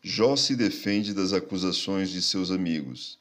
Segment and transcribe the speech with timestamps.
[0.00, 3.18] Jó se defende das acusações de seus amigos.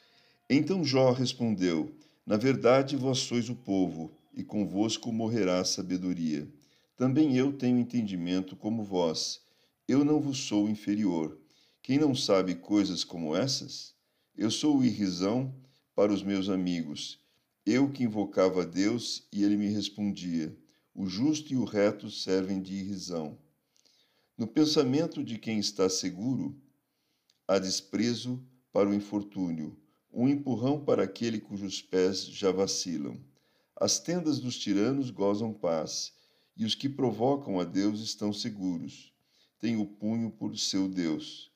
[0.48, 1.92] Então Jó respondeu:
[2.24, 6.48] Na verdade, vós sois o povo, e convosco morrerá a sabedoria.
[6.96, 9.42] Também eu tenho entendimento como vós.
[9.88, 11.36] Eu não vos sou inferior.
[11.82, 13.96] Quem não sabe coisas como essas?
[14.38, 15.52] Eu sou irrisão
[15.96, 17.20] para os meus amigos.
[17.66, 20.56] Eu que invocava a Deus e ele me respondia.
[20.94, 23.36] O justo e o reto servem de irrisão.
[24.38, 26.56] No pensamento de quem está seguro,
[27.48, 28.44] há desprezo
[28.74, 29.80] para o infortúnio,
[30.12, 33.18] um empurrão para aquele cujos pés já vacilam.
[33.74, 36.12] As tendas dos tiranos gozam paz,
[36.58, 39.14] e os que provocam a Deus estão seguros.
[39.60, 41.50] Tem o punho por seu Deus.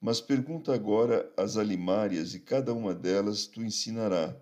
[0.00, 4.36] Mas pergunta agora às alimárias, e cada uma delas tu ensinará,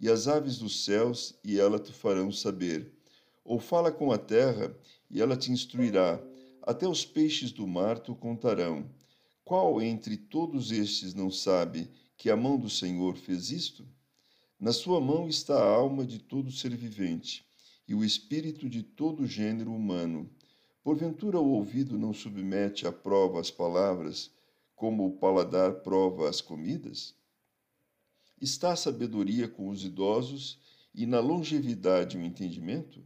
[0.00, 2.90] e as aves dos céus, e ela te farão saber.
[3.44, 4.74] Ou fala com a terra,
[5.10, 6.18] e ela te instruirá,
[6.62, 8.88] até os peixes do mar tu contarão
[9.48, 13.88] qual entre todos estes não sabe que a mão do Senhor fez isto?
[14.60, 17.46] Na sua mão está a alma de todo ser vivente
[17.88, 20.30] e o espírito de todo gênero humano.
[20.82, 24.30] Porventura o ouvido não submete à prova as palavras,
[24.76, 27.14] como o paladar prova as comidas?
[28.38, 30.58] Está a sabedoria com os idosos
[30.94, 33.02] e na longevidade o entendimento?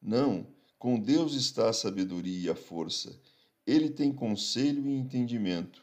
[0.00, 0.46] Não,
[0.78, 3.14] com Deus está a sabedoria e a força
[3.66, 5.82] ele tem conselho e entendimento.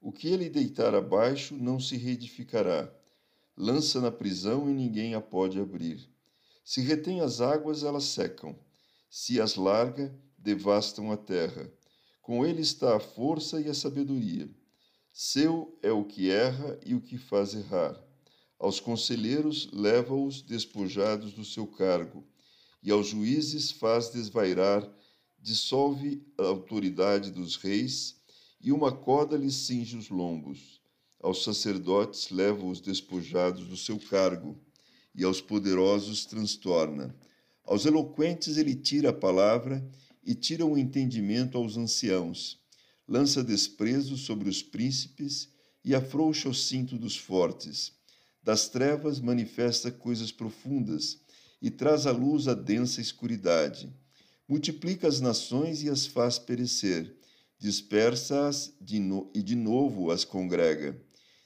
[0.00, 2.90] O que ele deitar abaixo não se reedificará.
[3.56, 6.08] Lança na prisão e ninguém a pode abrir.
[6.64, 8.58] Se retém as águas, elas secam.
[9.10, 11.70] Se as larga, devastam a terra.
[12.22, 14.48] Com ele está a força e a sabedoria.
[15.12, 18.00] Seu é o que erra e o que faz errar.
[18.58, 22.24] Aos conselheiros leva-os despojados do seu cargo,
[22.82, 24.88] e aos juízes faz desvairar
[25.42, 28.16] dissolve a autoridade dos reis
[28.60, 30.80] e uma corda lhe cinge os lombos.
[31.22, 34.58] Aos sacerdotes leva os despojados do seu cargo
[35.14, 37.14] e aos poderosos transtorna.
[37.64, 39.86] Aos eloquentes ele tira a palavra
[40.24, 42.58] e tira o entendimento aos anciãos.
[43.08, 45.48] Lança desprezo sobre os príncipes
[45.84, 47.92] e afrouxa o cinto dos fortes.
[48.42, 51.18] Das trevas manifesta coisas profundas
[51.60, 53.92] e traz à luz a densa escuridade
[54.50, 57.14] multiplica as nações e as faz perecer,
[57.56, 61.00] dispersa-as no, e de novo as congrega.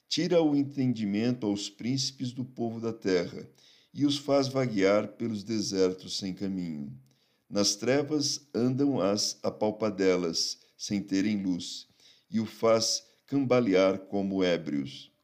[0.09, 3.47] Tira o entendimento aos príncipes do povo da terra
[3.93, 6.99] e os faz vaguear pelos desertos sem caminho.
[7.47, 11.87] Nas trevas andam as apalpadelas, sem terem luz,
[12.31, 15.13] e o faz cambalear como ébrios.